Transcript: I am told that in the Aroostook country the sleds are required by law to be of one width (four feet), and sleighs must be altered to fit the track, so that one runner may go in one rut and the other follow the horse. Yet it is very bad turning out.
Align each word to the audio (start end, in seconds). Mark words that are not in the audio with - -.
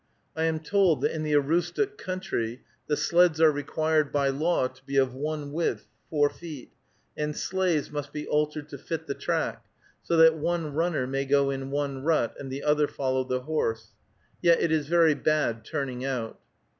I 0.35 0.45
am 0.45 0.59
told 0.59 1.01
that 1.01 1.11
in 1.13 1.21
the 1.21 1.35
Aroostook 1.35 1.95
country 1.95 2.61
the 2.87 2.97
sleds 2.97 3.39
are 3.39 3.51
required 3.51 4.11
by 4.11 4.29
law 4.29 4.67
to 4.67 4.83
be 4.83 4.97
of 4.97 5.13
one 5.13 5.51
width 5.51 5.85
(four 6.09 6.27
feet), 6.27 6.71
and 7.15 7.37
sleighs 7.37 7.91
must 7.91 8.11
be 8.11 8.25
altered 8.27 8.67
to 8.69 8.79
fit 8.79 9.05
the 9.05 9.13
track, 9.13 9.63
so 10.01 10.17
that 10.17 10.35
one 10.39 10.73
runner 10.73 11.05
may 11.05 11.25
go 11.25 11.51
in 11.51 11.69
one 11.69 12.01
rut 12.01 12.35
and 12.39 12.51
the 12.51 12.63
other 12.63 12.87
follow 12.87 13.23
the 13.23 13.41
horse. 13.41 13.89
Yet 14.41 14.59
it 14.59 14.71
is 14.71 14.87
very 14.87 15.13
bad 15.13 15.63
turning 15.63 16.03
out. 16.03 16.39